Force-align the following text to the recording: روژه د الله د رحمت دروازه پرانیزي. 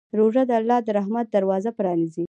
روژه 0.19 0.43
د 0.49 0.51
الله 0.59 0.79
د 0.83 0.89
رحمت 0.97 1.25
دروازه 1.35 1.69
پرانیزي. 1.77 2.19